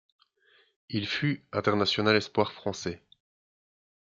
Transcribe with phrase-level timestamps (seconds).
[0.89, 3.03] Il fut international espoir français.